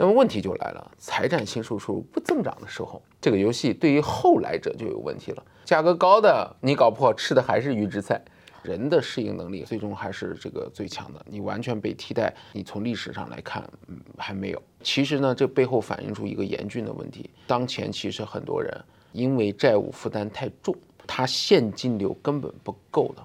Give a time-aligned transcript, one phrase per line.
[0.00, 5.44] 那么问题就来了，财产性收入不增长的时候，这个游戏对于后来者就有问题了。
[5.62, 8.18] 价格高的，你搞不好吃的还是预制菜。
[8.62, 11.22] 人的适应能力最终还是这个最强的。
[11.26, 14.62] 你完全被替代，你从历史上来看，嗯，还没有。
[14.82, 18.74] 其实呢，这背后反映出一个严峻的问题：当前其实很多人
[19.12, 20.74] 因为债务负担太重，
[21.06, 23.22] 他现金流根本不够的。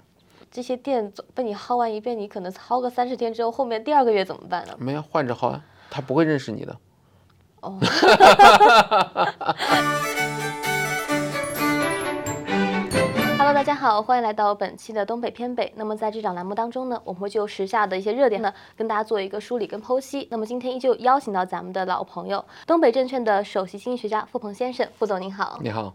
[0.51, 4.75] 这些店被你薅完一遍，你可能薅个三十天之后，后面第二个月怎么办呢？
[4.77, 6.77] 没有换着薅啊，他不会认识你的。
[7.61, 7.77] 哦。
[13.37, 15.71] Hello，大家好，欢迎来到本期的东北偏北。
[15.75, 20.27] 那么在这档栏目当中呢，我们会就时下的一些热点呢，跟大家做一个梳理跟剖析。
[20.31, 25.59] 那么今天依旧邀请到咱们的老朋友，东北证券的首席经济学家付鹏先生，付总您好。
[25.61, 25.93] 你好。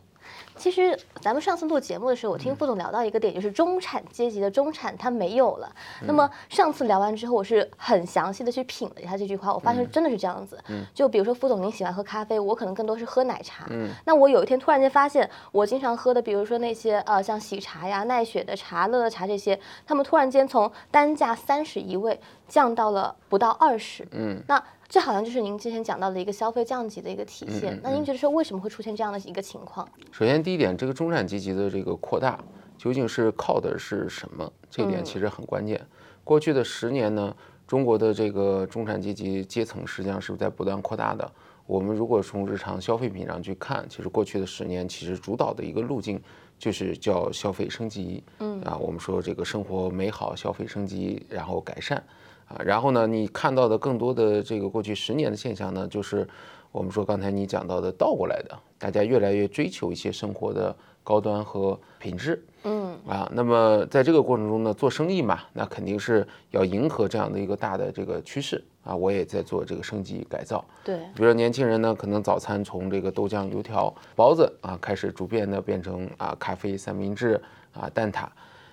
[0.57, 5.71] 其实咱们上次录节目的时候，我听副总聊到一个点，就是中产阶级的中产他没有了。
[6.03, 10.59] 那么上次聊完之后，我是很详细的去品了一下这句话，我发现真的是这样子。
[10.95, 13.67] 就比如说副总您喜欢喝咖啡，我可能更多是喝奶茶。
[14.05, 24.07] 那我有一天突然间发现，我经常喝的，比如说那些呃像喜茶呀、奈雪的茶、乐乐茶这些，他们突然间从单价三十一位降到了不到二十。
[24.13, 24.63] 嗯，那。
[24.91, 27.79] 这好像就是您之前讲到的一个消费降级的一个体现。
[27.81, 29.89] 那您觉得说为什么会出现这样的一个情况？
[30.11, 32.37] 首先，第一点，这个中产阶级的这个扩大
[32.77, 34.53] 究竟是靠的是什么？
[34.69, 35.81] 这一点其实很关键。
[36.25, 37.33] 过去的十年呢，
[37.69, 41.31] 中国的这个中产阶级阶层实际上是在不断扩大的。
[41.67, 46.21] 我们如果从日常消费品上去看，其实过去的十年其实主导的一个路径
[46.59, 48.25] 就是叫消费升级。
[48.41, 52.03] 嗯啊，我们说这个生活美好，消费升级，然后改善。
[52.51, 56.29] 啊，然后呢，你看到的更多的这个过去十年的现象呢，就是
[56.73, 62.45] 我们说刚才你讲到的倒过来的，大家越来越追求一些生活的高端和品质。
[62.65, 68.95] 嗯啊，那么在这个过程中呢，做生意嘛，那肯定是要迎合这样的一个大的这个趋势啊。
[68.95, 70.63] 我也在做这个升级改造。
[70.85, 77.41] 对，比如说年轻人呢，可能早餐从这个豆浆、油条、包子啊，开始逐渐的变成啊咖啡、三明治
[77.73, 78.27] 啊蛋挞。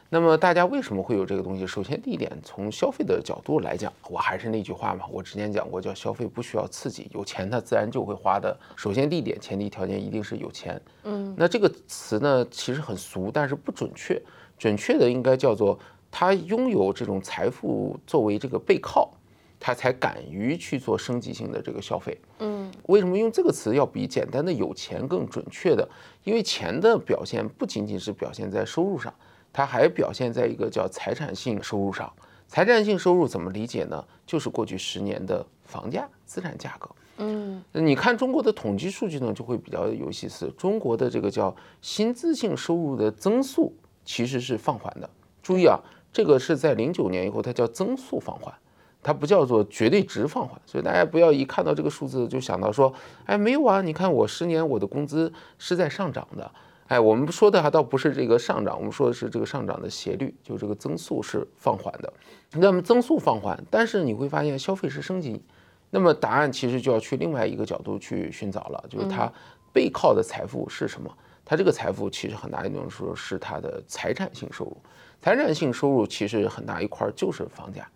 [0.09, 1.68] 那么大家为什么会有这个东西？
[1.68, 8.57] 首先，第一点，从消费的角度来讲，我还是那句话嘛，我之前讲过，叫消费不需要刺激，有钱它自然就会花的。
[8.78, 10.81] 首先，第一点，前提条件一定是有钱。
[11.03, 14.22] 嗯，那这个词呢，其实很俗，但是不准确。
[14.57, 15.78] 准确的应该叫做
[16.09, 19.12] 他拥有这种财富作为这个背靠，
[19.59, 22.18] 他才敢于去做升级性的这个消费。
[22.39, 25.88] 嗯，为什么用这个词要比简单的有钱更准确的？
[26.24, 29.13] 因为钱的表现不仅仅是表现在收入上。
[29.57, 32.13] 它还表现在一个叫财产性收入上，
[32.47, 34.06] 财产性收入怎么理解呢？
[34.23, 36.88] 就是过去十年的房价、资产价格。
[37.18, 40.47] 嗯，你看中国的统计数据呢，就会比较有意思。
[40.56, 43.73] 中国的这个叫薪资性收入的增速
[44.06, 45.09] 其实是放缓的。
[45.41, 45.79] 注意啊，
[46.13, 48.53] 这个是在零九年以后，它叫增速放缓，
[49.01, 50.62] 它不叫做绝对值放缓。
[50.68, 52.94] 所以大家不要一看到这个数字就想到说，
[53.25, 56.51] 哎，没有啊，你看我十年我的工资是在上涨的。
[56.87, 62.13] 哎，我们说的还倒不是这个上涨，我们说的是这个上涨的斜率，就这个增速是放缓的。
[62.53, 65.41] 那么增速放缓，但是你会发现消费是升级。
[65.89, 69.31] 那么答案其实就要去另外一个角度去寻找了，就是它
[69.73, 71.09] 背靠的财富是什么？
[71.43, 74.77] 它这个财富其实很大一种说是它的财产性收入。
[75.21, 77.87] 财产性收入其实很大一块就是房价。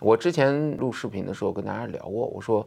[0.00, 2.66] 我之前录视频的时候跟大家聊过，我说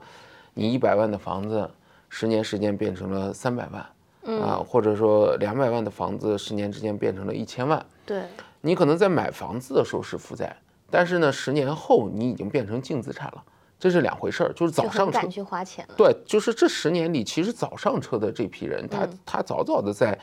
[0.53, 1.69] 你一百万的房子，
[2.09, 3.85] 十年时间变成了三百万。
[4.25, 7.84] 啊，或者说两百万的房子，十年之间变成了一千万。
[8.06, 8.24] 对，
[8.62, 10.56] 你可能在买房子的时候是负债，
[10.91, 13.44] 但是呢，十年后你已经变成净资产了，
[13.80, 14.53] 这是两回事儿。
[14.53, 15.96] 就是早上车，敢去花钱了。
[15.97, 20.18] 对，就是这十年里，其实早上车的这批人，他他早早的在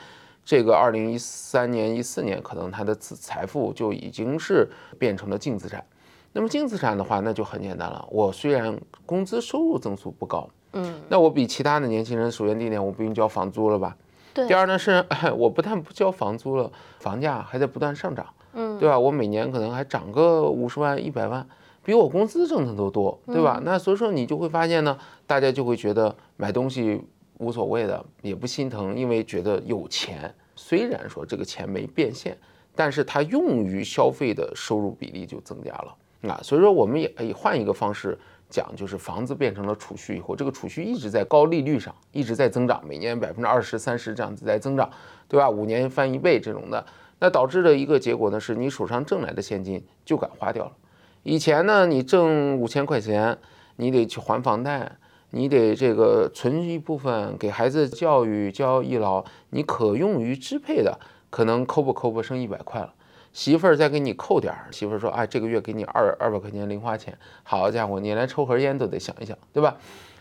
[0.44, 4.68] 这个二零一三年、一四年，可能他的资财富就已经是
[4.98, 5.84] 变成了净资产。
[6.32, 8.06] 那么净资产的话，那就很简单了。
[8.10, 10.48] 我虽然工资收入增速不高。
[10.76, 13.96] 嗯，那我比其他的年轻人，首先第一点，我不用交房租了吧？
[14.34, 14.46] 对。
[14.46, 15.02] 第二呢是，
[15.34, 16.70] 我不但不交房租了，
[17.00, 18.98] 房价还在不断上涨，嗯，对吧？
[18.98, 21.46] 我每年可能还涨个五十万、一百万，
[21.82, 23.58] 比我工资挣的都多，对吧？
[23.64, 27.00] 那所以说你就会发现呢，大家就会觉得买东西
[27.38, 30.34] 无所谓的，也不心疼，因为觉得有钱。
[30.54, 32.36] 虽然说这个钱没变现，
[32.74, 35.94] 但是它用于消费的收入比例就增加了
[36.30, 36.40] 啊。
[36.42, 38.18] 所以说我们也可以换一个方式。
[38.48, 44.88] 讲就是房子变成了储蓄以后，这个储蓄一直在高利率上一直在增长，每年百分之二十三十这样子在增长，
[45.28, 45.50] 对吧？
[45.50, 46.86] 五年翻一倍这种的，
[47.18, 50.72] 那导致的一个结果呢，是你手上挣来的现金就敢花掉了。
[51.22, 53.36] 以前呢，你挣五千块钱，
[53.76, 54.92] 你得去还房贷，
[55.30, 61.00] 你得这个存一部分给孩子教育交医老，你可用于支配的
[61.30, 62.94] 可能抠不抠不剩一百块了。
[63.36, 69.76] 媳妇儿再给你扣点儿，媳妇儿说：“哎，这个月给你二二百块钱零花钱。”好家伙，你连抽盒烟都得想一想，对吧？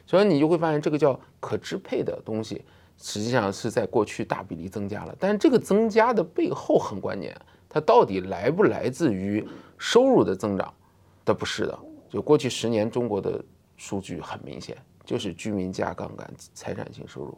[0.06, 2.66] 所以你就会发现这个叫可支配的东西，
[2.98, 5.16] 实际上是在过去大比例增加了。
[5.18, 7.34] 但这个增加的背后很关键，
[7.70, 9.48] 它到底来不来自于
[9.78, 10.74] 收入的增长？
[11.24, 11.80] 它不是的。
[12.10, 13.42] 就过去十年中国的
[13.78, 14.76] 数据很明显，
[15.06, 17.38] 就是居民加杠杆财产性收入。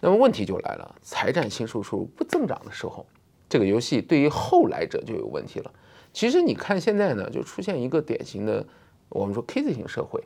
[0.00, 3.04] 那么问题就来了，财产性收入不增长的时候，
[3.48, 5.70] 这个游戏对于后来者就有问题了。
[6.12, 8.66] 其实你看现在呢，就出现一个典型的，
[9.08, 10.22] 我们说 K 字型社会，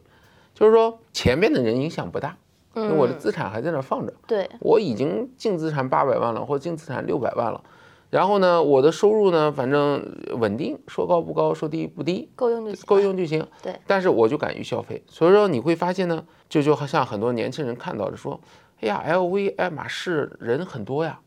[0.54, 2.36] 就是说前面的人影响不大，
[2.74, 7.62] 因为我的资产还在那放着，对，我已经净资产八百万了，或者净资产六百万了，
[8.08, 10.02] 然后呢，我的收入呢，反正
[10.38, 13.46] 稳定，说高不高，说低不低，够用就行，够用就行。
[13.62, 18.40] 对，但是我就敢于消费，所以说你会发现呢，就就好像很多年轻人看到的说，
[18.80, 21.20] 哎呀，LV、爱马仕人很多呀，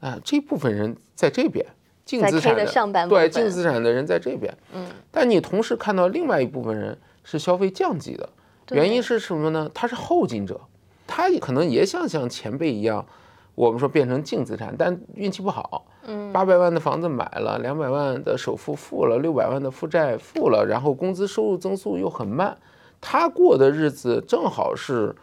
[0.00, 1.64] 啊，这部分人在这边。
[2.04, 8.26] 净资产的对净资产的人在这边，嗯，但你同时看到另外一部分人是消费降级的，
[8.70, 9.70] 原因是什么呢？
[9.74, 10.58] 他是后进者，
[11.06, 13.04] 他可能也想像前辈一样，
[13.54, 22.56] 我们说变成净资产，但运气不好，嗯，八百万的房子买了，两百万的首付付了，六百万的负债付了，然后工资收入增速又很慢，
[23.02, 25.14] 他过的日子正好是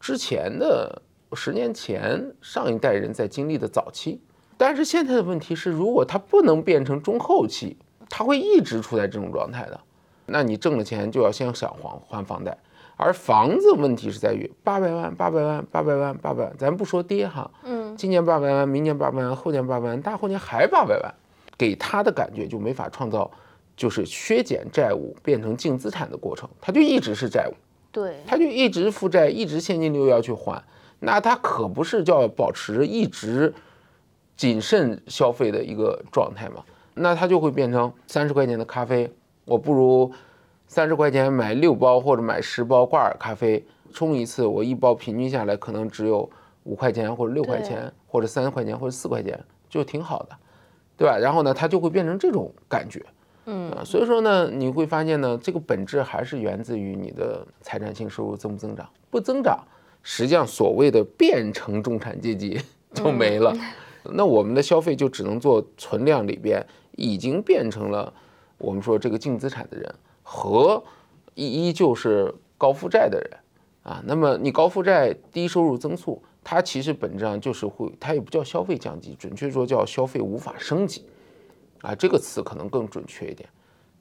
[0.00, 1.02] 之前的
[1.34, 4.20] 十年前上一代人在经历的早期。
[4.56, 7.76] 但是现在的问题是，如果它不能变成中后期，
[8.08, 9.80] 它会一直处在这种状态的。
[10.26, 12.56] 那你挣了钱就要先想还还房贷，
[12.96, 21.12] 而房子问题是在于八百万、八百万、八百万、八百万，咱不说跌哈，嗯，今年八百万，明年八百万，后年八百万，大后年还八百万，
[21.58, 23.28] 给他的感觉就没法创造，
[23.76, 27.54] 就是削减债务变成净资产的过程，他就一直是债务，
[27.90, 30.62] 对，他就一直负债，一直现金流要去还，
[31.00, 33.52] 那他可不是叫保持一直。
[34.36, 36.64] 谨慎消费的一个状态嘛，
[36.94, 39.12] 那它就会变成三十块钱的咖啡，
[39.44, 40.10] 我不如
[40.66, 43.62] 三十块钱买六包或者买十包挂耳咖啡
[43.92, 46.26] 冲一次，我一包平均下来可能只有
[46.62, 49.38] 五块钱或者六块钱或者三块钱或者四块钱，
[49.68, 50.34] 就挺好的，
[50.96, 51.18] 对吧？
[51.18, 53.04] 然后呢，它就会变成这种感觉，
[53.44, 59.62] 嗯，所以说呢，你会发现呢，这个本质还是源自于你的财产性收入增不增长，不增长，
[60.02, 62.60] 实际上所谓的变成中产阶级
[62.94, 63.54] 就没了。
[64.04, 68.12] 那我们的消费就只能做存量里边已经变成了
[68.56, 70.82] 我们说这个净资产的人和
[71.34, 73.30] 依依旧是高负债的人
[73.82, 74.02] 啊。
[74.06, 81.04] 那么你高负债低收入增速，它其实本质上就是会，它也不叫消费降级，准确说叫消费无法升级
[81.82, 81.94] 啊。
[81.94, 83.48] 这个词可能更准确一点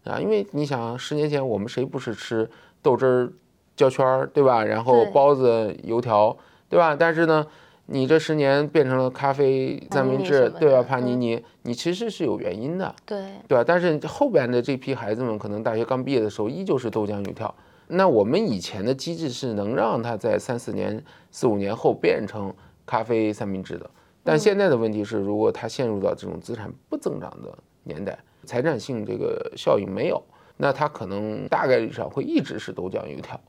[0.05, 2.49] 啊，因为你想十年前我们谁不是吃
[2.81, 3.33] 豆汁儿、
[3.79, 4.61] 焦圈儿，对吧？
[4.65, 6.35] 然后包子、油条，
[6.67, 6.93] 对吧？
[6.99, 7.47] 但是呢。
[7.91, 10.83] 你这十年变成了咖啡三明治，对吧？
[10.83, 13.63] 帕尼尼，你其实是有原因的，对对吧？
[13.65, 17.51] 但是后边的这批孩子们可能大学刚毕业的时候依旧是豆浆油条。
[17.87, 22.53] 那我们以前的机制是能让他在三四年、四五年后变成
[22.85, 23.89] 咖啡三明治的。
[24.23, 28.15] 但现在的问题是，如果他陷入到这种资产不增长的年代，
[28.45, 30.23] 财产性这个效应没有，
[30.57, 33.41] 那他可能大概率上会一直是豆浆油条。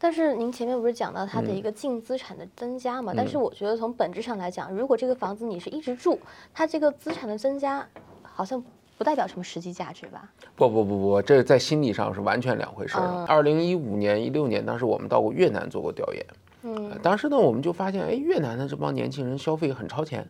[0.00, 3.12] 但是您前面不是讲到它的一个净资产的增加嘛？
[3.16, 6.18] 但是我觉得从本质上来讲，如果这个房子你是一直住，
[6.54, 7.84] 它这个资产的增加
[8.22, 8.62] 好像
[8.96, 10.30] 不代表什么实际价值吧？
[10.54, 13.24] 不不不不，这在心理上是完全两回事儿。
[13.26, 16.26] 二零一五年、一六年，当时我们到过越南做过调研，
[16.62, 20.24] 嗯，当时呢我们就发现，哎，越南的这帮年轻人消费很超前，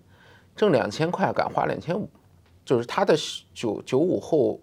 [0.56, 2.08] 挣两千块敢花两千五，
[2.64, 3.14] 就是他的
[3.52, 4.58] 九九五后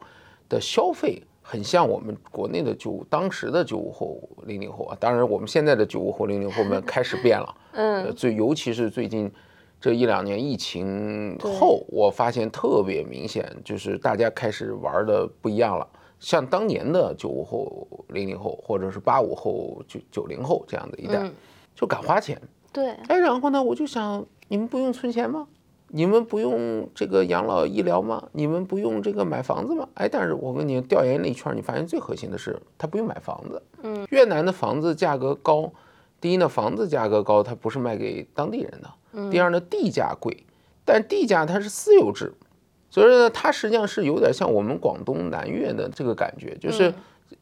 [0.49, 1.21] 的消费。
[1.47, 9.31] 很像我们国内的九当时的九五后、零零后啊，当然我们现在的九五后、零零后们开始变了， 嗯，最尤其是最近
[9.79, 15.87] 这一两年疫情后，我发现特别明显，就是大家开始玩的不一样了。
[16.19, 21.29] 像当年的九五后、零零后，或者是八五后、九九零后这样的一代，
[21.75, 22.41] 就敢花钱，
[22.73, 25.47] 对，哎，然后呢，我就想，你们不用存钱吗？
[25.89, 28.27] 你们不用这个养老医疗吗？
[28.33, 29.87] 你们不用这个买房子吗？
[29.93, 33.61] 哎，但是我跟你调研了一圈，你发现最核心的是他不用买房子。
[33.83, 35.71] 嗯，越南的房子价格高，
[36.19, 38.89] 第一呢，房子价格高，它不是卖给当地人的。
[39.13, 39.29] 嗯。
[39.29, 40.45] 第二呢，地价贵，
[40.83, 42.33] 但地价它是私有制，
[42.89, 46.93] 所以说呢，它实际上是有点像我们广东南粤的这个感觉，就是。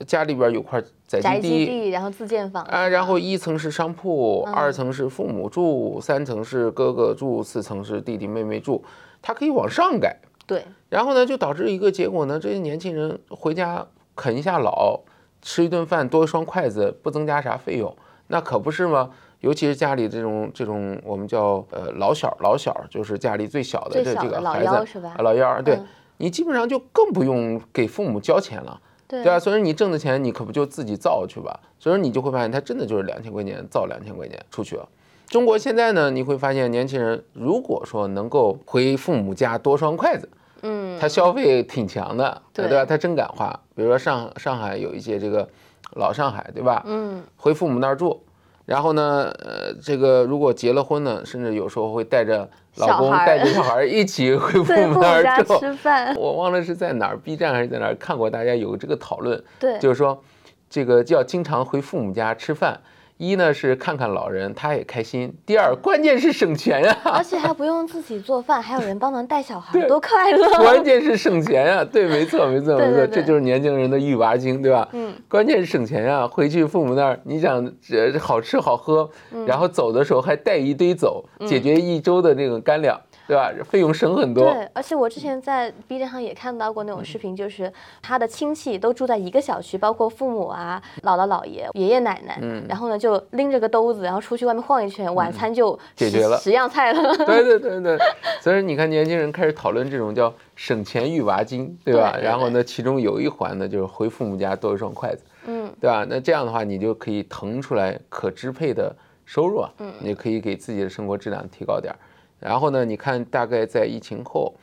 [0.06, 8.84] 家里边有块宅基地，然后自建房啊，然后一层是商铺，二层是父母住，三层是哥哥住，四层是弟弟妹妹住，
[9.22, 10.18] 它可以往上改。
[10.46, 13.86] 对，然后呢，就导致一个结果呢，这些年轻人回家
[14.16, 15.00] 啃一下老，
[15.42, 17.96] 吃一顿饭多一双筷子，不增加啥费用，
[18.28, 19.10] 那可不是吗？
[19.40, 25.16] 尤其是家里这种这种我们叫呃老小老小，就是家里最小的这这个孩子，老幺是吧？
[25.20, 25.78] 老幺，对
[26.18, 28.80] 你基本上就更不用给父母交钱了。
[29.14, 31.60] 对对啊，所以你挣的钱你可不就自己造去吧？
[31.78, 34.88] 所以说你就会发现，他真的就是两千块钱造两千块钱出去了。
[35.28, 40.30] 中国现在呢，你会发现年轻人如果说能够回父母家多双筷子，
[40.62, 42.86] 嗯，他消费挺强的，对对吧？
[42.86, 43.48] 他真敢花。
[43.76, 45.48] 比如说上上海有一些这个
[45.96, 46.84] 老上海，对吧？
[46.86, 48.24] 嗯，回父母那儿住，
[48.66, 55.60] 然后呢，呃，这个如果结了婚呢，甚至有时候会带着老公带着小孩一起 回父母家儿住。
[55.60, 60.24] 吃饭，我忘了是在哪儿，B 站还是在哪儿看过，大家有这个讨论，对，就是说
[60.70, 62.80] 这个就要经常回父母家吃饭。
[63.18, 70.50] 一呢是看看老人，他也开心；第二，关键是省钱呀、而且还不用自己做饭，还有人帮忙带小孩，对多快乐！
[70.58, 74.88] 关键是省钱呀、对，没错，没错，没错，这就是年轻人的育娃经，对吧？
[74.92, 83.52] 嗯，关键是省钱呀、回去父母那儿，你想这好吃好喝，嗯然后走的时候还带一堆走，解决一周的那个干粮，对吧？
[83.64, 84.44] 费用省很多。
[84.52, 97.16] 对，而且我之前在 B 站上也看到过那种视频，就是他的亲戚都住在一个小区，包括父母啊、姥姥姥爷、爷爷奶奶，嗯然后呢就拎着个兜子，然后出去外面晃一圈，晚餐就十解决了十样菜了。
[97.26, 97.98] 对对对对，
[98.42, 102.12] 所以你看年轻人开始讨论这种叫省钱育娃金，对吧？
[102.14, 106.06] 对对然后呢，其中有一环呢就是回父母家多一双筷子，嗯，对吧？
[106.10, 108.94] 那这样的话，你就可以腾出来可支配的
[109.26, 111.98] 收入啊，嗯你可以给自己的生活质量提高点儿。
[112.44, 114.54] 然后呢，你看大概在疫情后，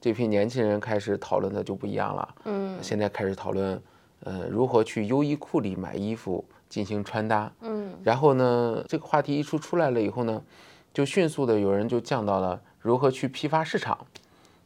[0.00, 2.76] 这批年轻人开始讨论的就不一样了，嗯。
[2.82, 3.80] 现在开始讨论，
[4.24, 7.94] 呃，如何去优衣库里买衣服进行穿搭，嗯。
[8.02, 10.42] 然后呢，这个话题一出出来了以后呢，
[10.92, 13.96] 就迅速的有人就降到了如何去批发市场，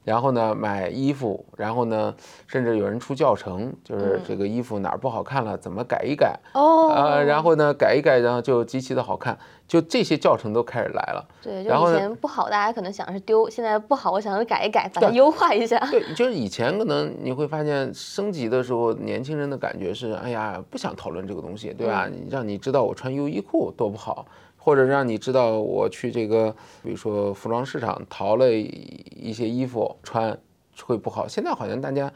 [0.05, 2.15] 然后呢买衣服，然后呢
[2.47, 11.25] 甚至有人出教程，就是这个衣服哪儿不好看了怎么改一改，哦，呃，然后呢改一改，然后就极其的好看，就这些教程都开始来了。
[11.41, 15.79] 对，就然后以前不好，大家可能想是丢，现在不好，我想着改一改，把它优化一下。
[15.91, 22.09] 对，就是以前可能你会发现升级的时候，年轻人的感觉是，哎呀，不想讨论这个东西，对吧？
[22.11, 24.27] 你让你知道我穿优衣库多不好，
[24.65, 26.55] 或者让你知道我去这个，
[26.85, 30.39] 比如说服装市场淘了一些衣服穿
[30.85, 31.27] 会不好。
[31.27, 32.13] 现在好像大家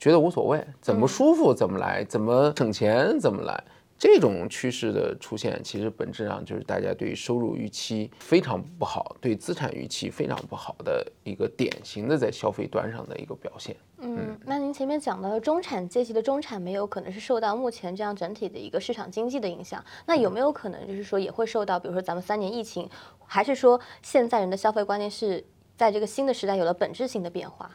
[0.00, 3.62] 觉得无所谓，怎么舒服怎么来，怎么省钱怎么来。
[3.98, 13.74] 这种趋势的出现，其实本质上就是大家对收入预期非常不好，对资产预期非常不好的一个典型的在消费端上的一个表现。
[13.98, 22.86] 嗯，那您前面讲到的中产阶级的中产没有可能是受到目前这样整体的一个市场经济的影响，那有没有可能就是说也会受到，比如说咱们三年疫情，
[23.24, 25.42] 还是说现在人的消费观念是
[25.76, 27.70] 在这个新的时代有了本质性的变化？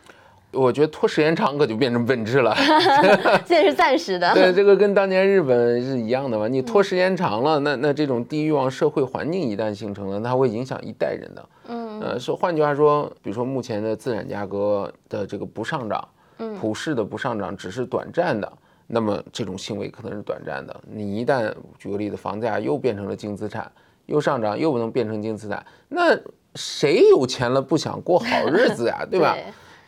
[0.51, 2.55] 我觉得拖时间长可就变成本质了。
[3.45, 4.31] 现在是暂时的。
[4.35, 6.47] 对，这个跟当年日本是一样的嘛。
[6.47, 11.49] 你拖时间长了，那那这种低欲望社会环境一旦形成了，它会影响一代人的。
[11.67, 16.07] 嗯呃，说换句话说，比如说目前的资产价格的这个不上涨，
[16.39, 18.51] 嗯普世的不上涨只是短暂的，
[18.87, 20.75] 那么这种行为可能是短暂的。
[20.91, 23.71] 你一旦举个例子，房价又变成了净资产，
[24.07, 26.17] 又上涨，又不能变成净资产，那
[26.55, 29.37] 谁有钱了不想过好日子呀， 对吧？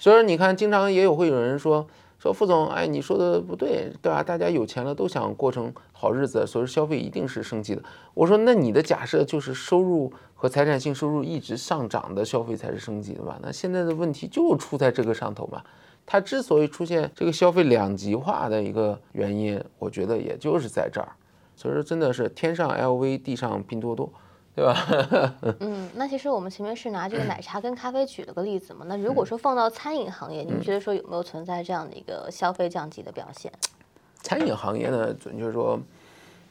[0.02, 4.24] 所以说，你看，经常也有会有人说说副总，哎，你说的不对，对吧？
[4.24, 7.84] 大家有钱了都想过成好日子，所以消费一定是升级的。
[8.16, 13.38] 我说，那你的假设就是收入和财产性收入一直上涨的消费才是升级的吧？
[13.44, 15.62] 那现在的问题就出在这个上头嘛。
[16.04, 21.10] 它之所以出现这个消费两极化的一个原因，我觉得也就是在这儿。
[21.56, 24.12] 所以说，真的是天上 LV，地上拼多多。
[24.62, 25.36] 对吧？
[25.60, 28.86] 嗯，那其实我们前面是拿这个奶茶跟咖啡举了个例子嘛。
[28.88, 33.52] 那如果说放到餐饮行业，您觉得说有没有存在这样的一个消费降级的表现？
[34.22, 35.80] 餐饮行业呢，准确说，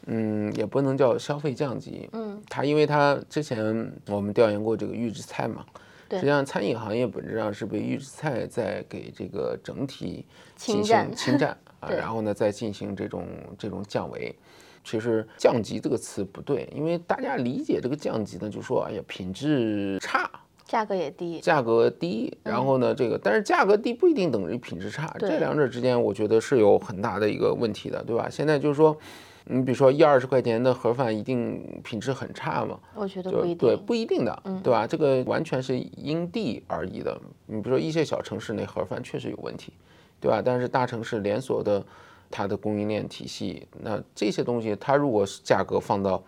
[0.07, 2.11] 嗯，也不能叫消费降级。
[2.13, 5.65] 嗯，它因为它之前我们调研过这个预制菜嘛，
[6.11, 10.27] 实际上餐饮行业本质上是被预制菜在给这个整体
[10.57, 13.25] 进侵占行侵占啊，然后呢再进行这种
[13.57, 14.35] 这种降维。
[14.83, 20.31] 其实“降级”这个词不对，因为大家理解这个降级呢，就说哎呀品质差，
[20.65, 28.29] 价格也低，价格低，然后呢，这个但是价格低不一定等于品质差，这两者之间我觉得是有很大的一个问题的，对吧？
[28.31, 28.97] 现在就是说，
[29.45, 32.79] 你比如说一二十块钱的盒饭一定品质很差吗？
[32.95, 34.87] 我觉得不一定对，不一定的，对吧？
[34.87, 37.21] 这个完全是因地而异的。
[37.47, 39.73] 你比如说一些小城市那盒饭确实有问题，
[40.21, 40.41] 对吧？
[40.45, 41.85] 但是大城市连锁的
[42.31, 46.23] 它的供应链体系，那这些东西它如果是价格放到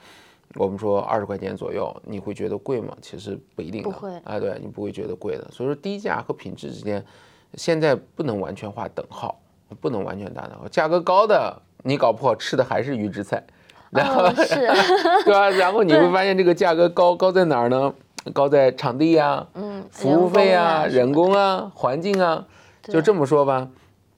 [0.57, 2.97] 我们说二十块钱左右，你会觉得贵吗？
[3.01, 5.49] 其实不一定的，不会啊，对你不会觉得贵的。
[5.51, 7.03] 所以说低价和品质之间，
[7.55, 9.41] 现在不能完全划等号，
[9.81, 10.67] 不能完全打等号。
[10.69, 13.43] 价格高的你搞不好吃的还是预制菜，
[13.91, 14.55] 然后、哦，是，
[15.25, 15.49] 对吧？
[15.51, 17.95] 然后你会发现这个价格高高在哪儿呢？
[18.33, 22.47] 高在场地呀、嗯，服务费啊、人人工啊、环境啊，
[22.83, 23.69] 就这么说吧。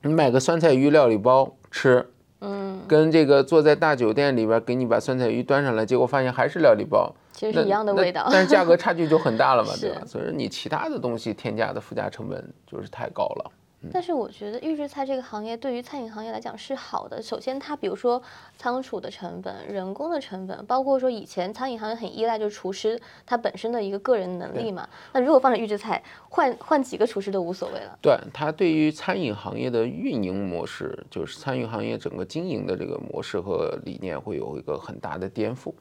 [0.02, 2.08] 你买个酸菜鱼料理包，吃，
[2.40, 8.26] 嗯，跟这个坐在大酒店里边给你把酸菜鱼端上来，结果发现还是料理包，其实是一样的味道。
[8.30, 10.02] 但是价格差距就很大了嘛，对吧？
[10.06, 13.50] 所以说你其他的东西添加的附加成本就是太高了。
[13.92, 17.20] 但是我觉得预制菜这个行业对于餐饮行业来讲是好的。
[17.20, 18.22] 首先，它比如说
[18.56, 24.88] 仓储的成本、人工的成本，包括说以前餐饮行业很依赖就是厨师他本身的一个个人能力嘛。
[25.12, 27.98] 那如果放成预制菜，换换几个厨师都无所谓了。
[28.00, 35.72] 对它对于餐饮行业的运营模式，就是餐饮行业整个经营的这个模式和理念会有一个很大的颠覆。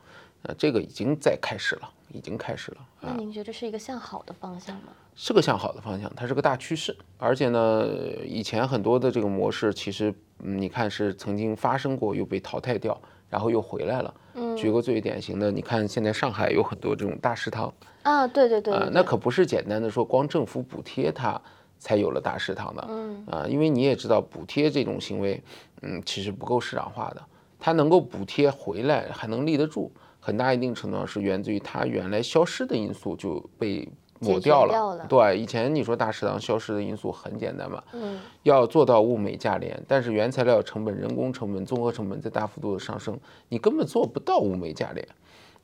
[0.43, 2.77] 呃，这个已经在开始了，已经开始了。
[2.99, 4.91] 那您觉得是一个向好的方向吗？
[5.15, 6.95] 是个向好的方向，它是个大趋势。
[7.17, 7.87] 而且呢，
[8.25, 14.13] 以前很多的这个模式，其实嗯你看是曾经发生过，又被淘汰掉，然后又回来了。
[14.35, 21.39] 嗯举个最典型的，你看现在上海有很多这种大食堂啊，对对对那可不是简单的说光政府补贴它
[21.77, 22.87] 才有了大食堂的。
[22.89, 25.41] 嗯啊，因为你也知道补贴这种行为，
[25.83, 27.21] 嗯，其实不够市场化的。
[27.59, 33.87] 它能够补贴回来，还能立得住，很大一定程度上是源自于它原来消失的因素就被
[34.23, 35.05] 抹掉了。
[35.09, 45.07] 对，以前你说大食堂消失的因素很简单嘛，嗯要做到物美价廉，但是原材料成本、人工成本、综合成本在大幅度的上升，你根本做不到物美价廉。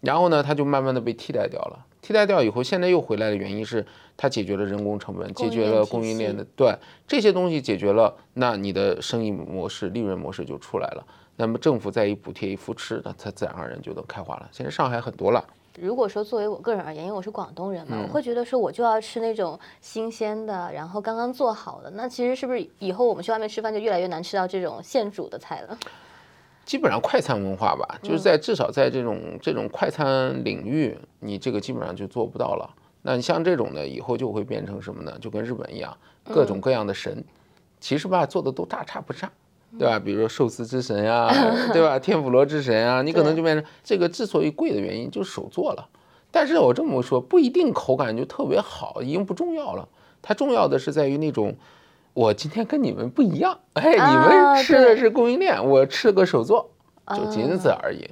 [0.02, 1.86] 然后呢，它就慢慢的被替代掉了。
[2.02, 3.86] 替代掉以后，现在又回来的原因是
[4.16, 6.74] 它解决了人工成本，解决了供应链的对
[7.06, 11.06] 这些东西解决了，那你的生意模式、利润模式就出来了。
[11.36, 14.48] 那么政府再一补贴一扶持，那它自然而然就能开花了。
[14.54, 15.44] 现在上海很多了，
[15.82, 21.90] 如果说作为我个人而言，因为我是广东人嘛，嗯我会觉得说我就要吃那种新鲜的，然后刚刚做好的。
[21.92, 25.78] 那其实是不是以后我们去外面吃饭就越来越难吃到这种现煮的菜了？
[26.66, 32.70] 基本上快餐文化吧，就是在至少在这种这种快餐领域，你这个基本上就做不到了。
[33.02, 35.18] 那你像这种的，以后就会变成什么呢？
[35.20, 35.96] 就跟日本一样，
[36.26, 37.24] 各种各样的神，
[37.80, 39.32] 其实吧做的都大差不差，
[39.78, 40.00] 对吧？
[40.00, 41.30] 比如说寿司之神呀，
[41.72, 42.00] 对吧？
[42.00, 45.88] 天妇罗之神啊，你可能就变成这个之所以贵的原因就是手做了。
[46.32, 49.88] 但是我这么说，不一定口感就特别好，已经不重要了。
[50.22, 51.56] 它重要的是在于那种，
[52.14, 56.70] 我今天跟你们不一样，哎，你啊们吃的是供应链，我吃个手做，
[57.16, 58.10] 就仅此啊而已。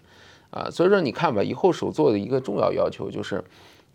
[0.49, 3.43] 啊，所以说你看吧，以后手做的一个重要要求就是，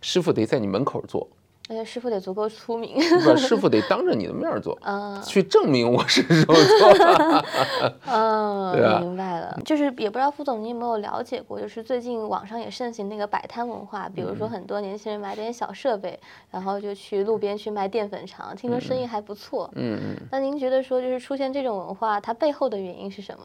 [0.00, 1.26] 师傅得在你门口做，
[1.68, 2.96] 而且师傅得足够出名。
[3.24, 7.44] 不，师傅得当着你的面做，嗯 去证明我是手做的。
[8.06, 9.58] 嗯，对明白了。
[9.64, 16.18] 就是也不知道副总你有没有了解过，就是最近网上也盛行那个摆摊文化，比如嗯说很多年轻人买点小设备，
[16.50, 19.70] 然后就去路边去卖淀粉肠，听说生意还不错。
[19.74, 20.16] 嗯嗯。
[20.30, 23.44] 那您觉得说就是出现这种文化，它背后的原因是什么？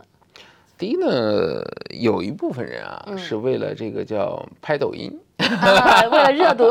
[0.78, 1.64] 第一呢，
[2.00, 6.66] 有一部分人啊，嗯是为了这个叫拍抖音，啊，为了热度。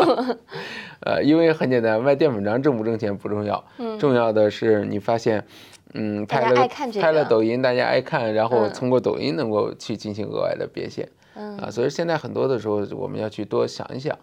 [1.00, 5.44] 呃，因为很简单，卖淀粉肠挣不挣钱不重要，嗯重要的是你发现，
[5.94, 6.68] 嗯，拍了
[7.00, 14.16] 拍了抖音，大家爱看，然后嗯通过抖音能够去进行额外的变现，嗯啊，所以现在很多的时候我们要去多想一想。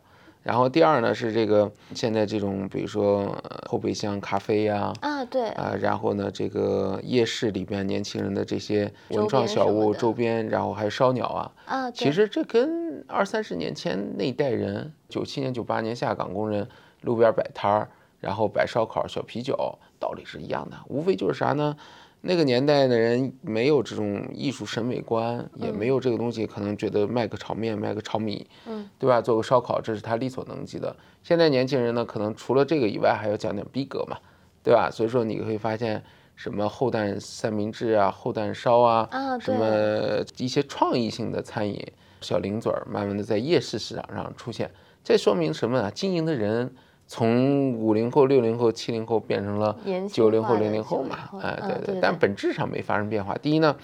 [0.44, 16.68] 然后第二呢是这个现在这种，比如说呃后备箱咖啡呀、啊，对，啊，然后呢，这个夜市里边年轻人的这些文创小物、周边，然后还有烧鸟啊，啊，其实这跟二三十年前那一代人，九七年、九八年下岗工人
[17.02, 21.78] 路边摆摊儿，然后摆烧烤、小啤酒，道理是一样的，无非就是啥呢？
[22.26, 29.22] 那个年代的人没有这种艺术审美观，也没有这个东西，可能觉得卖个炒面、卖个炒米，嗯，对吧？
[29.22, 30.96] 做个烧烤，这是他力所能及的。
[31.22, 34.18] 现在年轻人呢，可能除了这个以外，还要讲点逼格嘛，
[34.64, 34.90] 对吧？
[34.90, 36.02] 所以说你会发现
[36.38, 41.86] 什么厚蛋三明治啊、厚蛋烧啊，啊，什，么一些创意性的餐饮
[42.22, 44.72] 小零嘴儿，慢慢的在夜市市场上出现。
[45.04, 45.92] 这说明什么啊？
[45.94, 46.74] 经营的人
[47.14, 49.78] 从五零后、六零后、七零后变成了
[50.12, 53.36] 九零后、零零后嘛后，哎，嗯对但对对本质上没发生变化。
[53.36, 53.76] 第一呢，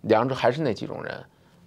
[0.00, 1.14] 两者还是那几种人，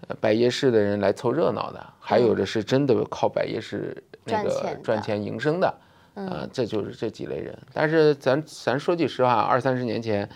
[0.07, 5.71] 呃摆夜市的人来凑热闹的，还有的是真的靠摆夜市那个赚钱营生的，
[6.15, 7.55] 嗯啊，这就是这几类人。
[7.71, 10.27] 但是咱咱说句实话，二三十年前。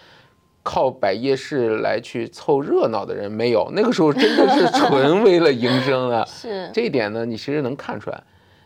[0.63, 6.23] 靠摆夜市来去凑热闹的人没有，那个时候真的是 纯为了营生啊。
[6.27, 8.23] 是，这一点呢，你其实能看出来。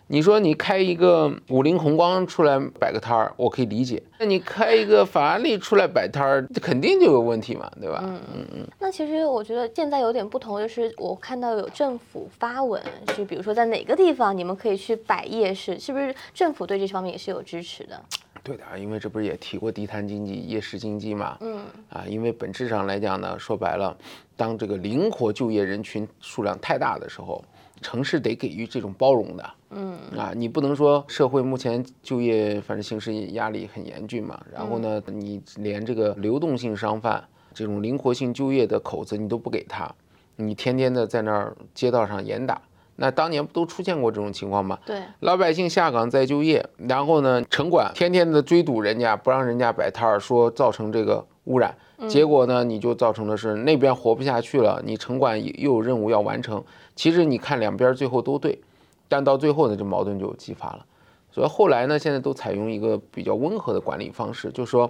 [0.08, 4.02] 你说你开一个五菱宏光出来摆个摊儿，我可以理解。
[4.20, 8.04] 那你开一个法拉利出来摆摊儿，这肯定就有问题嘛，对吧？
[8.04, 12.80] 嗯那其实我觉得现在有点不同，就是我看到有政府发文，
[13.16, 18.00] 是比如说在哪个地方你们可以去摆夜市，是不是政府对这方面也是有支持的？
[18.44, 21.36] 对的，因为这不是也提过地摊经济、夜市经济嘛？
[21.42, 23.98] 嗯啊，因为本质上来讲呢，说白了，
[24.38, 27.44] 当这个灵活就业人群数量太大的时候，
[27.86, 29.50] 城市得给予这种包容的。
[29.70, 39.94] 嗯啊，你不能说社会目前就业反正形势压力很严峻嘛，然后呢，你连这个流动性商贩，这种灵活性就业的口子你都不给他，
[40.36, 42.60] 你天天的在那儿街道上严打。
[42.96, 44.80] 那当年不都出现过这种情况吗？
[44.84, 51.76] 对，老百姓下岗再就业，然后呢，城管天天的追堵人家，不让人家摆摊儿，说造成这个污染，
[52.08, 56.64] 结果呢，你就造成的是那边活不下去了，你城管又有任务要完成。
[56.96, 58.60] 其实你看两边最后都对，
[59.08, 60.86] 但到最后呢，这矛盾就激发了。
[61.32, 64.90] 所以后来呢，现在都采用一个比较温和的管理方式，就是说，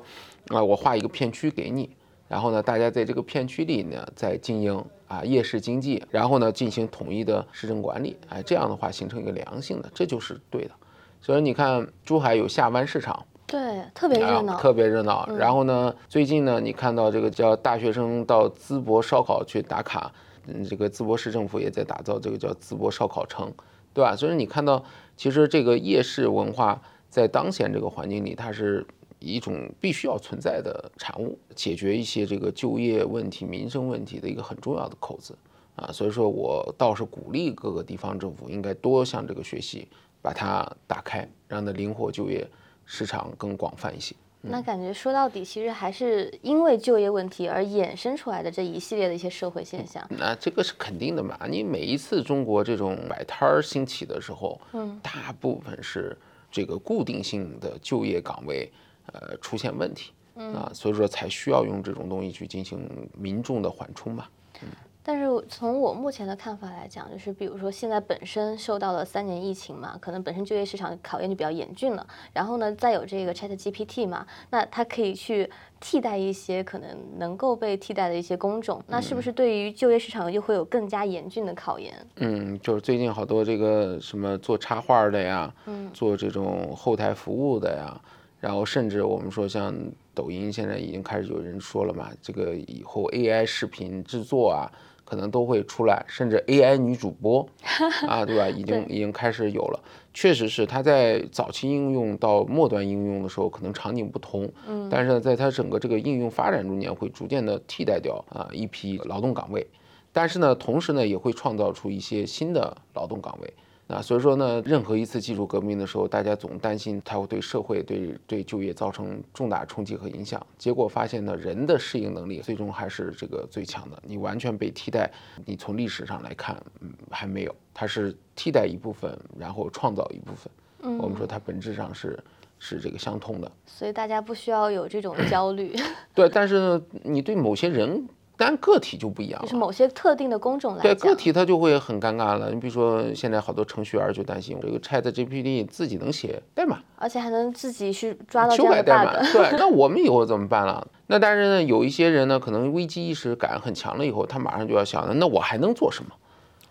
[0.49, 1.89] 啊，我划一个片区给你，
[2.27, 10.71] 然后呢，大家在这个片区里呢，在经营啊夜市经济，然后呢，进行统一的市政管理，哎，这样的话形成一个良性的，这就是对的。
[11.19, 15.27] 所以你看，珠海有下湾市场，对，特别热闹，特别热闹。
[15.35, 20.34] 然后呢，最近呢，你看到这个叫大学生到淄博烧烤去打卡，嗯，
[20.69, 23.53] 这个淄博市政府也在打造这个叫淄博烧烤城，
[23.93, 24.15] 对吧？
[24.15, 24.83] 所以你看到。
[25.17, 28.85] 其实这个夜市文化在当前这个环境里，它是
[29.19, 35.33] 一种必须要存在的产物，解决一些这个就业问题、民生问题的一个很重要的口子
[35.77, 35.89] 啊。
[35.89, 39.87] 所以说我倒是鼓励各个地方政府应该多向这个学习，
[40.21, 42.45] 把它打开，让它灵活就业
[42.83, 44.13] 市场更广泛一些。
[44.49, 50.05] 那感觉说到底，其实还是因为就业问题而衍生出来的这一系列的一些社会现象。
[50.09, 51.37] 那这个是肯定的嘛？
[51.49, 56.17] 你每一次中国这种摆摊儿兴起的时候，嗯，大部分是
[56.51, 58.71] 这个固定性的就业岗位，
[59.13, 64.25] 呃，出现问题，啊，所以说才需要用这种东西去进行民众的缓冲嘛。
[64.61, 64.69] 嗯。
[65.07, 72.07] 但是从我目前的看法来讲，就是比如说现在本身受到了三年疫情嘛，可能本身就业市场考验就比较严峻了。
[72.33, 75.47] 然后呢，再有这个 Chat GPT 嘛，那它可以去
[75.79, 81.93] 替代一些可能能够被替代的一些工种，那是不是对于就业市场又会有更加严峻的考验？
[82.15, 88.01] 嗯，就是最近好多这个什么做插画的呀，嗯，做这种后台服务的呀，
[88.39, 89.71] 然后甚至我们说像
[90.15, 94.65] 抖音现在已经开始有人说了嘛，这个以后 AI 视频制作啊。
[95.05, 97.47] 可能都会出来，甚至 AI 女主播
[98.09, 98.49] 啊，对吧？
[98.49, 99.79] 已经已经开始有了。
[100.13, 104.49] 确实是它在早期应用到末端应用的时候，可能场景不同。
[104.67, 109.65] 嗯，但是呢，在它整个这个应用发展中间，会逐渐的替代掉啊一批劳动岗位。
[110.11, 113.53] 但是呢，同时呢，也会创造出一些新的劳动岗位。
[113.87, 120.43] 那所以说呢，任何一次技术革命的时候，大家总担心它会对社会、对对就业造成重大冲击和影响。
[120.57, 124.01] 结果发现呢，人的适应能力最终还是这个最强的。
[124.03, 125.11] 你完全被替代，
[125.45, 130.51] 你从历史上来看，嗯，还没有，它是替代一部分，然后创造一部分。
[130.81, 132.17] 嗯，我们说它本质上是
[132.57, 133.51] 是这个相通的。
[133.67, 135.75] 所以大家不需要有这种焦虑。
[136.15, 138.07] 对，但是呢，你对某些人。
[138.37, 142.51] 但个体就不一样，就是某些特定的工种来对个体，他就会很尴尬了。
[142.51, 149.13] 你比如说，现在好多程序员就担心这个 Chat GPT 自己能写代码，而且还能自己去抓到修改代码。
[149.31, 150.85] 对， 那我们以后怎么办了？
[151.07, 156.11] 那但是呢，有一些人呢，可能危机意识感很强了，以后他马上就要想，那我还能做什么？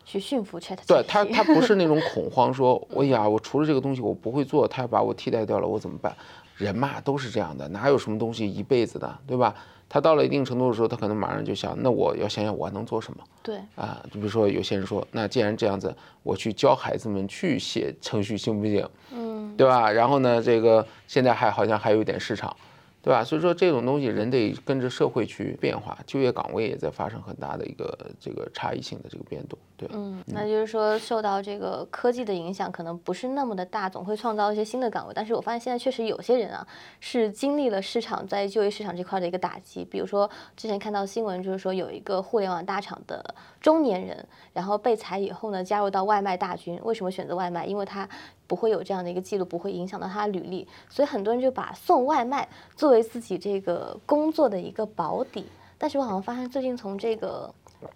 [0.04, 0.76] 去驯服 Chat。
[0.86, 6.14] 对他，他不是那种 恐慌，说，哎呀，我除了这个东西我不会做，他要把我替代掉了，我怎么办？
[6.56, 9.54] 人嘛都是这样的，哪有什么东西一辈子的，对吧？
[9.88, 13.22] 他到了一定程度的时候，他可能马上就想，那我要想想我还能做什么？
[13.42, 18.88] 对啊，就比如说有些人说，那既然这样子，我去教孩子们去写程序行不行？
[19.12, 19.90] 嗯，对吧？
[19.90, 22.54] 然后呢，这个现在还好像还有一点市场。
[23.02, 23.22] 对吧？
[23.22, 29.58] 所以说这种东西，人得跟着社会去变化，就业岗位也在发生很大的一个这个差异性的这个变动。
[29.76, 35.12] 对，嗯，那就是说受到这个科技的影响，可能不是那么的大，总会创造一些新的岗位。
[35.14, 36.66] 但是我发现现在确实有些人啊，
[37.00, 39.84] 是经历了市场在就业市场这块的一个打击。
[39.84, 46.80] 比如说之前看到新闻，就是说有一个互联网大厂的中年人，然后被裁以后呢，加入到外卖大军。
[46.84, 47.66] 为什么选择外卖？
[47.66, 48.08] 因为他。
[48.46, 55.46] 不会有这样的一个记录，不会影响到他的履历，所以很多人就把送外卖作为自己这个工作的一个保底。
[55.78, 57.52] 但是我好像发现最近从这个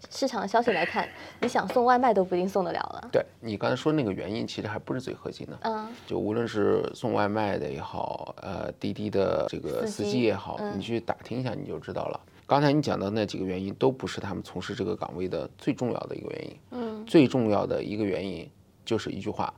[0.09, 1.07] 市场的消息来看，
[1.41, 3.09] 你想送外卖都不一定送得了了。
[3.11, 5.59] 对你刚才说那个原因，其实还不是最核心的。
[5.61, 12.19] 嗯，就无论是送外卖的也好，呃，滴滴的这个司机也好，你去打听一下你就知道了。
[12.45, 16.57] 刚才你讲的那几个原因，都不是他们从事这个岗位的最重要的一个原因。
[16.71, 18.49] 嗯，最重要的一个原因
[18.83, 19.53] 就是一句话。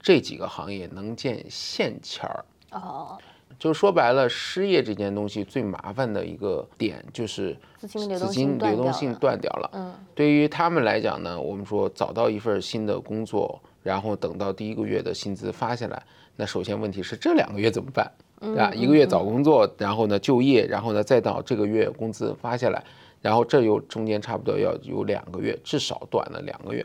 [0.00, 3.16] 这几个行业能见现钱儿哦，
[3.58, 9.70] 就说白了，失业这件东西最麻烦的一个点就是资金流动性断掉了。
[9.72, 16.02] 嗯，对于他们来讲呢，我们说找到一份新的工作，然后等到第一个月的薪资发下来，
[16.36, 18.10] 那首先问题是这两个月怎么办？
[18.40, 18.70] 对吧？
[18.74, 22.84] 一个月找工作，然后呢就业，然后呢再到这个月工资发下来，
[23.22, 26.84] 然后这又中间差不多要有两个月，至少短了两个月，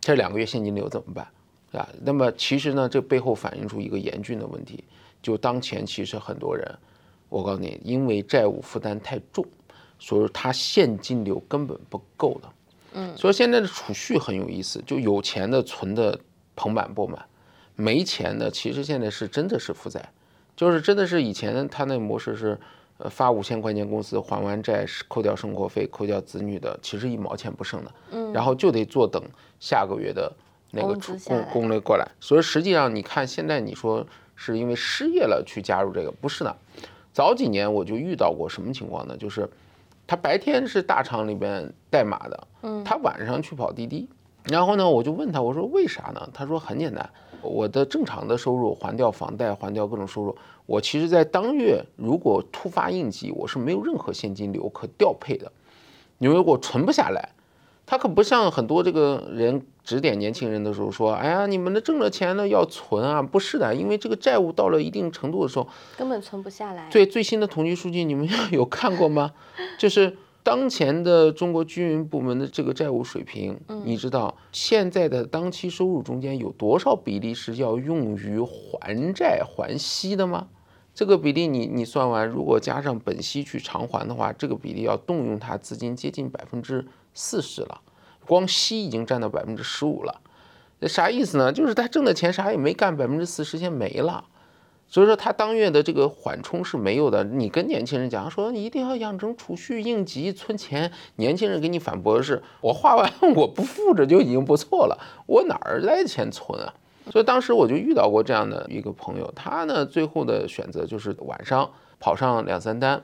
[0.00, 1.26] 这两个月现金流怎么办？
[1.72, 4.84] 啊，那么其实呢，这背后反映出一个严峻的问题，
[5.22, 6.78] 就当前其实很多人，
[7.28, 9.44] 我告诉你，因为债务负担太重，
[9.98, 12.48] 所以他现金流根本不够的。
[12.92, 16.18] 嗯，所以现在的储蓄很有意思，就有钱的存的
[16.56, 17.24] 盆满钵满，
[17.76, 20.10] 没钱的其实现在是真的是负债，
[20.56, 22.58] 就是真的是以前他那模式是，
[22.98, 27.94] 呃，发五千块钱工资还完债，扣掉生活费，扣掉子女的，其实一毛钱不剩的。
[28.10, 29.22] 嗯，然后就得坐等
[29.60, 30.32] 下个月的
[30.72, 32.06] 那个出工工类过来。
[32.18, 34.04] 所以实际上你看现在你说
[34.42, 36.56] 是因为失业了去加入这个，不是的。
[37.12, 39.14] 早几年我就遇到过什么情况呢？
[39.14, 39.46] 就是
[40.06, 44.08] 他白天是大厂里边代码的，嗯，他晚上去跑滴滴，
[44.44, 46.30] 然后呢，我就问他，我说为啥呢？
[46.32, 47.06] 他说很简单，
[47.42, 55.52] 我的正常的收入还掉房贷，还掉各种收入，我其实在当月如果突发应急，我是没有任何现金流可调配的，
[56.16, 57.28] 因为我存不下来。
[57.90, 65.66] 他可不像很多这个人指点年轻人的时候说：“哎呀，你们的挣了钱呢要存啊！”不是的，因为这个债务到了一定程度的时候，
[65.98, 66.88] 根本存不下来。
[66.88, 69.32] 对最新的统计数据，你们有看过吗？
[69.76, 80.46] 就是当前的中国居民部门的这个债务水平，你知道现在的当期收入中间有多少比例是要用于还债还息的吗？
[80.94, 86.86] 这个比例你你算完，如果加上本息去偿还的话，这个比例要动用它资金接近百分之。
[87.14, 87.80] 四十了，
[88.26, 90.20] 光息已经占到百分之十五了，
[90.80, 91.52] 这啥意思呢？
[91.52, 94.24] 就是他挣的钱啥也没干，百分之四十先没了，
[94.88, 97.24] 所以说他当月的这个缓冲是没有的。
[97.24, 106.72] 你跟年轻人讲说你一定要养成储蓄应急存钱，年轻人给你反驳的是我花完我不付着就已经不错了，我哪儿来钱存啊？
[107.10, 111.68] 所以当时我就遇到过这样的一个朋友，他呢最后的选择就是晚上
[111.98, 113.02] 跑上两三单，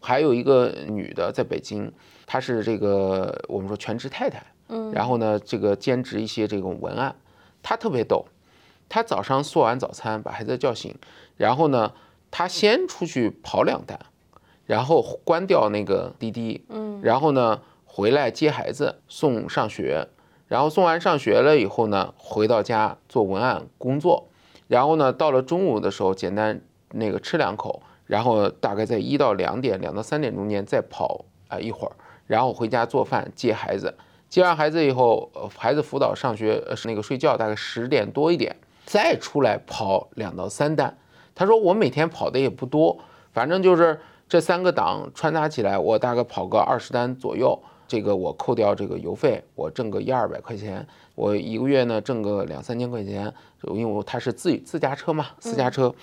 [0.00, 1.92] 还有一个女的在北京。
[2.32, 7.14] 她是这个我们说全职太太，嗯，然后呢，这个兼职一些这种文案，
[7.62, 8.24] 她特别逗，
[8.88, 10.94] 她早上做完早餐把孩子叫醒，
[11.36, 11.92] 然后呢，
[12.30, 14.00] 她先出去跑两单，
[14.64, 20.08] 然后关掉那个滴滴，嗯，然后呢回来接孩子送上学，
[20.48, 24.30] 然后送完上学了以后呢，回到家做文案工作，
[24.68, 31.92] 然后呢到了中午的时候简单那个吃两口，然后大概在一到两点两到三点中间再跑啊一会儿。
[32.26, 33.94] 然后回家做饭接孩子，
[34.28, 40.96] 接完孩子以后，孩子辅导上学是那个睡觉，大概十点多一点，再出来跑两到三单。
[41.34, 42.98] 他说我每天跑的也不多，
[43.32, 47.58] 反正就是这三个档穿插起来，我大概跑个二十单左右。
[47.88, 53.30] 这个我扣掉这个油费，我挣个一二百块钱，我一个月呢挣个两三千块钱，
[53.64, 55.94] 因为他是自自家车嘛，私家车。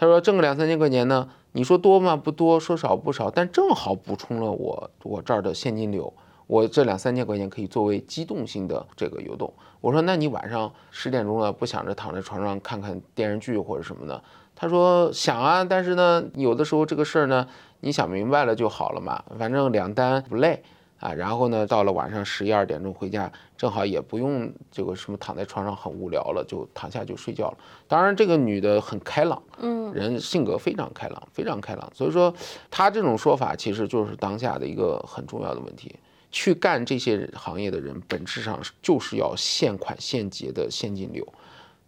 [0.00, 1.28] 他说挣个两三千块钱呢。
[1.52, 2.16] 你说多吗？
[2.16, 6.10] 不多，说少不少，但正好补充了我我这儿的现金流。
[6.46, 9.52] 我这两三千块钱可以作为机动性的这个游动。
[9.80, 14.22] 我说，那你晚上十点钟了，不想着躺在床上看看电视剧或者什么的？
[14.56, 17.46] 他说想啊，但是呢，有的时候这个事儿呢，
[17.80, 20.62] 你想明白了就好了嘛，反正两单不累。
[21.00, 27.58] 啊，然后呢，到了晚上十一二点钟回家，正好也不用这个什么躺在床上很无聊了，就躺下就睡觉了。
[27.88, 31.90] 当然，这个女的很开朗，嗯，人性格非常开朗，非常开朗。
[31.94, 32.32] 所以说，
[32.70, 35.96] 她这种说法其实就是当下的一个很重要的问题。
[36.30, 41.26] 去干这些行业的人，本质上就是要现款现结的现金流，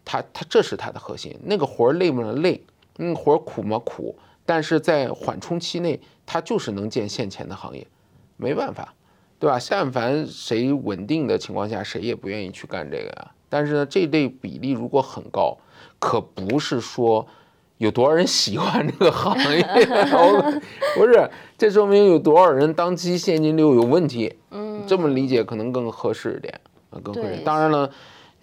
[0.04, 1.38] 他他这是他的核心。
[1.44, 2.32] 那个活儿累吗？
[2.32, 2.64] 累。
[2.98, 3.78] 嗯，活儿苦吗？
[3.84, 4.16] 苦。
[4.44, 7.86] 但是在缓冲期内，他就是能见现钱的行业，
[8.36, 8.92] 没办法。
[9.42, 9.58] 对吧？
[9.68, 13.32] 但凡谁稳定的情况下，谁也不愿意去干这个呀。
[13.48, 15.58] 但是呢，这类比例如果很高，
[15.98, 17.26] 可不是说
[17.78, 19.66] 有多少人喜欢这个行业，
[20.94, 21.28] 不是，
[21.58, 24.32] 这说明有多少人当期现金流有问题。
[24.52, 27.38] 嗯，这么理解可能更合适一点啊，更合适。
[27.44, 27.90] 当然了。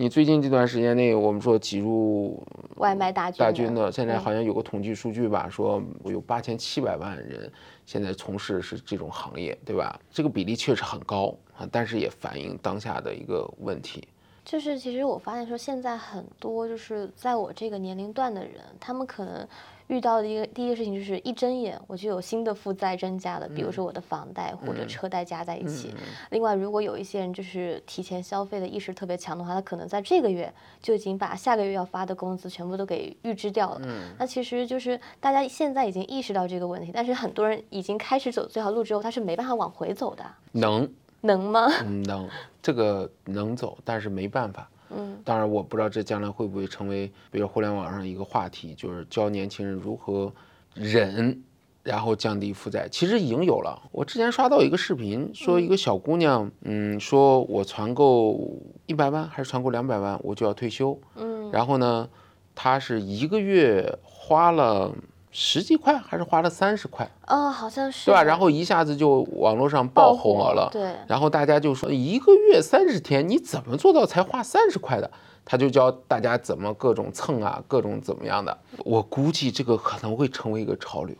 [0.01, 2.41] 你最近这段时间内，我们说挤入
[2.79, 7.51] 外卖大军大军的，现在好像有个统计数据吧，说有八千七百万人
[7.85, 9.99] 现在从事是这种行业，对吧？
[10.11, 14.07] 这个比例确实很高啊，但是也反映当下的一个问题。
[14.43, 19.47] 就是其实我发现说，现在很多就是在我这个年龄段的人，他们可能。
[19.89, 25.91] 遇到的一个第一个事情就是一睁眼我就有新的负债增加了，比如说我的房贷或者车贷加在一起。
[26.29, 33.81] 另外，如果有一些人就是提前消费的意识特别强的话，他可能在这个月就已经把下个月要发的工资全部都给预支掉了。
[34.19, 40.23] 那其实就是大家现在已经意识到这个问题，但是很多人已经开始走这条路之后，他是没办法往回走的。
[40.51, 40.87] 能
[41.21, 41.67] 能吗？
[42.05, 42.29] 能，
[42.61, 44.69] 这个能走，但是没办法。
[44.91, 50.31] 嗯，当然我不知道这将来会不会成为，比如互联网上一个话题，就是教年轻人如何
[50.73, 51.41] 忍，
[51.83, 52.87] 然后降低负债。
[52.89, 60.99] 其实已经有了，我之前刷到一个视频，说一个小姑娘，嗯，说我攒够一百万还是攒够两百万，我就要退休。
[61.15, 62.09] 嗯，然后呢，
[62.55, 64.91] 她是一个月花了
[65.31, 68.23] 十几块，还是花了三十块，哦，好像是对吧？
[68.23, 75.09] 然后一下子就网络上爆红了，对然后大家就说一个月三十天，你怎么做到才花三十块的？
[75.45, 78.55] 他就教大家怎么各种蹭啊，各种怎么样的。
[78.85, 81.15] 我估计这个可能会成为一个潮流。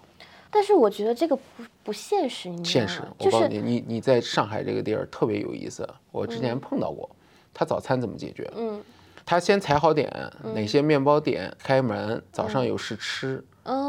[0.51, 7.09] 但是我觉得这个不不现实，你现实我告诉你，你你在上海这个地儿特别有意思，我之前碰到过。
[7.53, 8.51] 他早餐怎么解决？
[8.55, 8.81] 嗯
[9.25, 10.11] 他先踩好点，
[10.55, 13.43] 哪些面包点开门，早上有事吃，嗯，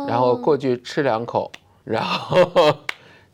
[0.06, 1.50] 然后过去吃两口，
[1.84, 2.44] 然后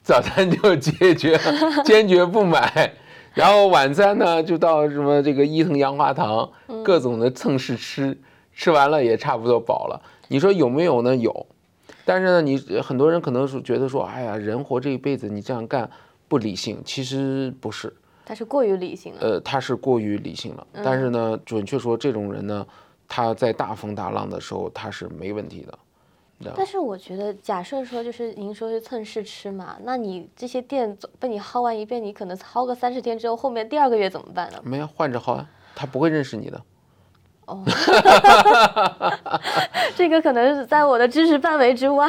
[0.02, 1.38] 早餐就解决，
[1.84, 2.92] 坚决不买。
[3.34, 6.50] 然后晚餐呢，就到什么这个伊藤洋华堂，
[6.82, 8.18] 各种的蹭试吃，
[8.52, 10.00] 吃完了也差不多饱了。
[10.28, 11.14] 你说有没有呢？
[11.14, 11.46] 有，
[12.04, 15.90] 但是呢，你很多人可能是觉得说，哎呀，人活这一辈子，你这样干
[16.28, 16.80] 不理性。
[16.82, 19.18] 其实不是，他是过于理性了。
[19.20, 20.66] 呃，他是过于理性了。
[20.82, 22.66] 但是呢，准确说，这种人呢，
[23.06, 25.78] 他在大风大浪的时候，他是没问题的。
[26.56, 34.58] 但是我觉得，假设说就是您说是蹭试吃嘛，那你这些店总被你薅完一遍，你可能薅个三十天之后，后面第二个月怎么办呢？
[34.62, 36.62] 没有换着薅啊，他不会认识你的。
[37.46, 37.62] 哦
[39.94, 42.08] 这个可能是在我的知识范围之外。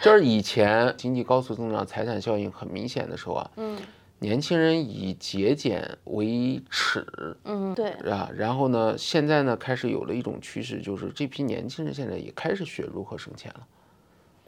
[0.00, 3.76] 就是以前经济高速增长、财产效应很明显的时候啊，嗯
[4.18, 7.06] 年轻人以节俭为耻
[7.44, 13.66] 嗯，对，啊，然后呢，现在呢开始有了一种趋势，就是这批年轻人现在也开始学如何省钱了。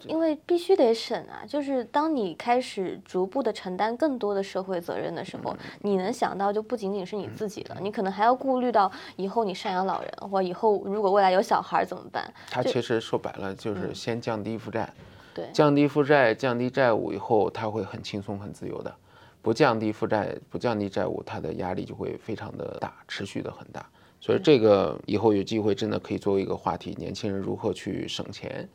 [0.05, 12.33] 因为必须得省啊，就是当你开始逐步的承担更多的社会责任的时候，你能想到就不仅仅是你自己了，你可能还要顾虑到以后你赡养老人，或以后如果未来有小孩怎么办？
[12.49, 14.89] 他其实说白了就是先降低负债，
[15.35, 18.95] 对，降低负债、降低债务以后，他会很轻松、很自由的。
[19.41, 23.85] 不降低负债、不降低债务，它的压力就会非常的大，持续的很大。
[24.21, 28.69] 所以这个以后有机会真的可以作为一个话题，年轻人如何去省钱，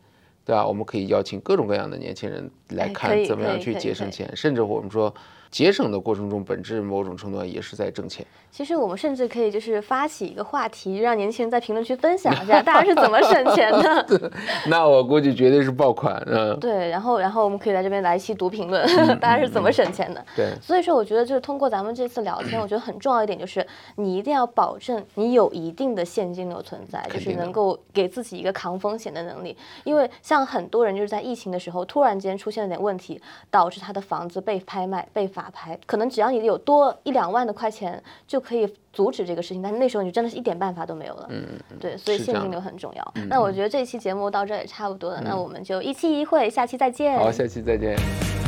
[0.46, 0.66] 对吧？
[0.66, 5.14] 我们可以邀请各种各样的年轻人来看怎么样去节省钱，甚至我们说
[5.54, 8.26] 节省的过程中，本质某种程度上也是在挣钱。
[8.50, 14.32] 其实我们甚至可以就是发起一个话题，让年轻人在评论区分享一下大家是怎么省钱的。
[14.68, 18.84] 那我估计绝对是爆款，嗯，对，然后然后我们可以在这边来一期读评论，
[19.20, 20.24] 大家是怎么省钱的。
[20.36, 29.56] 对，所以说，我觉得就是通过咱们这次聊天，我觉得很重要一点就是，你一定要保证你有一定的现金流存在，就是能够给自己一个扛风险的能力。
[29.84, 41.28] 因为像很多人就是在疫情的时候，突然间出现了点问题，导致他的房子被拍卖、被法拍，可能只要你有多一两万的块钱就可以阻止这个事情，但是那时候你真的是一点办法都没有了。
[41.30, 41.46] 嗯，
[41.80, 43.14] 对，所以现金流很重要。
[43.28, 47.18] 那我觉得这期节目到这也差不多了，那我们就一期一会，下期再见。
[47.18, 48.43] 好，下期再见。